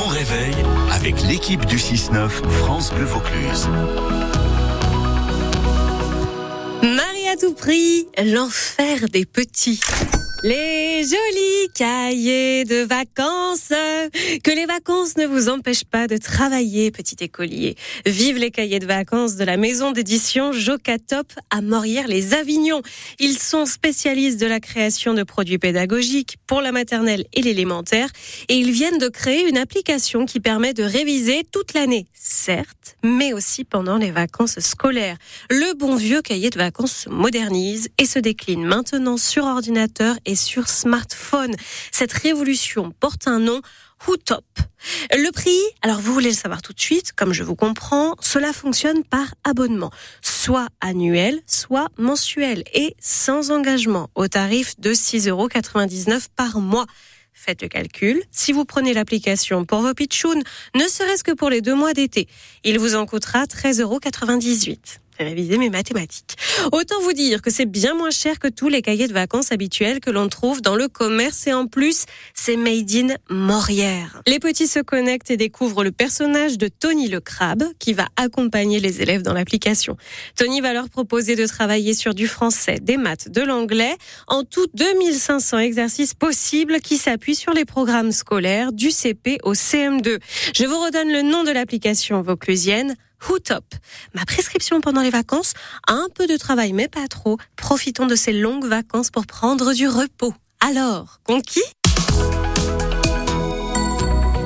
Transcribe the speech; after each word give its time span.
bon 0.00 0.08
réveil 0.08 0.54
avec 0.90 1.20
l'équipe 1.22 1.66
du 1.66 1.76
6-9 1.76 2.28
France 2.28 2.90
Bleu 2.92 3.04
Vaucluse. 3.04 3.68
Marie 6.82 7.28
à 7.28 7.36
tout 7.38 7.52
prix, 7.52 8.06
l'enfer 8.24 9.08
des 9.12 9.26
petits. 9.26 9.80
Les 10.42 11.02
jolis 11.02 11.68
cahiers 11.74 12.64
de 12.64 12.82
vacances. 12.84 13.72
Que 14.42 14.50
les 14.50 14.64
vacances 14.64 15.18
ne 15.18 15.26
vous 15.26 15.50
empêchent 15.50 15.84
pas 15.84 16.06
de 16.06 16.16
travailler, 16.16 16.90
petit 16.90 17.16
écolier. 17.22 17.76
Vive 18.06 18.38
les 18.38 18.50
cahiers 18.50 18.78
de 18.78 18.86
vacances 18.86 19.36
de 19.36 19.44
la 19.44 19.58
maison 19.58 19.92
d'édition 19.92 20.52
Jocatop 20.52 21.30
à 21.50 21.60
Morières-les-Avignon. 21.60 22.80
Ils 23.18 23.38
sont 23.38 23.66
spécialistes 23.66 24.40
de 24.40 24.46
la 24.46 24.60
création 24.60 25.12
de 25.12 25.24
produits 25.24 25.58
pédagogiques 25.58 26.38
pour 26.46 26.62
la 26.62 26.72
maternelle 26.72 27.26
et 27.34 27.42
l'élémentaire 27.42 28.08
et 28.48 28.54
ils 28.54 28.70
viennent 28.70 28.98
de 28.98 29.08
créer 29.08 29.46
une 29.46 29.58
application 29.58 30.24
qui 30.24 30.40
permet 30.40 30.72
de 30.72 30.84
réviser 30.84 31.42
toute 31.52 31.74
l'année, 31.74 32.06
certes, 32.14 32.96
mais 33.04 33.34
aussi 33.34 33.64
pendant 33.64 33.98
les 33.98 34.10
vacances 34.10 34.58
scolaires. 34.60 35.18
Le 35.50 35.74
bon 35.74 35.96
vieux 35.96 36.22
cahier 36.22 36.48
de 36.48 36.58
vacances 36.58 36.92
se 36.92 37.10
modernise 37.10 37.90
et 37.98 38.06
se 38.06 38.18
décline 38.18 38.64
maintenant 38.64 39.18
sur 39.18 39.44
ordinateur 39.44 40.16
sur 40.34 40.68
smartphone. 40.68 41.54
Cette 41.92 42.12
révolution 42.12 42.92
porte 43.00 43.28
un 43.28 43.38
nom, 43.38 43.60
Hootop. 44.06 44.44
Le 45.12 45.30
prix, 45.30 45.58
alors 45.82 46.00
vous 46.00 46.14
voulez 46.14 46.30
le 46.30 46.34
savoir 46.34 46.62
tout 46.62 46.72
de 46.72 46.80
suite, 46.80 47.12
comme 47.12 47.32
je 47.32 47.42
vous 47.42 47.54
comprends, 47.54 48.14
cela 48.20 48.52
fonctionne 48.52 49.04
par 49.04 49.34
abonnement, 49.44 49.90
soit 50.22 50.68
annuel, 50.80 51.40
soit 51.46 51.88
mensuel 51.98 52.64
et 52.72 52.96
sans 52.98 53.50
engagement 53.50 54.08
au 54.14 54.26
tarif 54.26 54.78
de 54.80 54.92
6,99 54.92 55.28
euros 55.28 55.48
par 56.34 56.60
mois. 56.60 56.86
Faites 57.32 57.62
le 57.62 57.68
calcul. 57.68 58.22
Si 58.30 58.52
vous 58.52 58.64
prenez 58.64 58.92
l'application 58.92 59.64
pour 59.64 59.80
vos 59.80 59.94
pitchouns, 59.94 60.42
ne 60.74 60.88
serait-ce 60.88 61.24
que 61.24 61.32
pour 61.32 61.50
les 61.50 61.60
deux 61.60 61.74
mois 61.74 61.94
d'été, 61.94 62.28
il 62.64 62.78
vous 62.78 62.96
en 62.96 63.06
coûtera 63.06 63.44
13,98 63.44 63.82
euros 63.82 64.00
réviser 65.24 65.58
mes 65.58 65.70
mathématiques. 65.70 66.36
Autant 66.72 67.00
vous 67.02 67.12
dire 67.12 67.42
que 67.42 67.50
c'est 67.50 67.66
bien 67.66 67.94
moins 67.94 68.10
cher 68.10 68.38
que 68.38 68.48
tous 68.48 68.68
les 68.68 68.82
cahiers 68.82 69.08
de 69.08 69.12
vacances 69.12 69.52
habituels 69.52 70.00
que 70.00 70.10
l'on 70.10 70.28
trouve 70.28 70.60
dans 70.62 70.76
le 70.76 70.88
commerce 70.88 71.46
et 71.46 71.52
en 71.52 71.66
plus, 71.66 72.04
c'est 72.34 72.56
made 72.56 72.90
in 72.94 73.14
Morière. 73.28 74.22
Les 74.26 74.38
petits 74.38 74.66
se 74.66 74.80
connectent 74.80 75.30
et 75.30 75.36
découvrent 75.36 75.84
le 75.84 75.92
personnage 75.92 76.58
de 76.58 76.68
Tony 76.68 77.08
le 77.08 77.20
crabe 77.20 77.64
qui 77.78 77.92
va 77.92 78.06
accompagner 78.16 78.80
les 78.80 79.02
élèves 79.02 79.22
dans 79.22 79.32
l'application. 79.32 79.96
Tony 80.36 80.60
va 80.60 80.72
leur 80.72 80.88
proposer 80.88 81.36
de 81.36 81.46
travailler 81.46 81.94
sur 81.94 82.14
du 82.14 82.26
français, 82.26 82.78
des 82.80 82.96
maths, 82.96 83.28
de 83.30 83.42
l'anglais, 83.42 83.96
en 84.26 84.44
tout 84.44 84.66
2500 84.74 85.58
exercices 85.58 86.14
possibles 86.14 86.80
qui 86.80 86.96
s'appuient 86.96 87.34
sur 87.34 87.52
les 87.52 87.64
programmes 87.64 88.12
scolaires 88.12 88.72
du 88.72 88.90
CP 88.90 89.38
au 89.42 89.54
CM2. 89.54 90.18
Je 90.54 90.64
vous 90.64 90.78
redonne 90.78 91.10
le 91.10 91.22
nom 91.22 91.44
de 91.44 91.50
l'application 91.50 92.22
vauclusienne 92.22 92.96
Hootop. 93.28 93.64
Ma 94.14 94.24
prescription 94.24 94.80
pendant 94.80 95.02
les 95.02 95.10
vacances, 95.10 95.54
un 95.88 96.08
peu 96.14 96.26
de 96.26 96.36
travail 96.36 96.72
mais 96.72 96.88
pas 96.88 97.08
trop. 97.08 97.38
Profitons 97.56 98.06
de 98.06 98.16
ces 98.16 98.32
longues 98.32 98.66
vacances 98.66 99.10
pour 99.10 99.26
prendre 99.26 99.72
du 99.72 99.88
repos. 99.88 100.34
Alors, 100.60 101.20
conquis? 101.24 101.62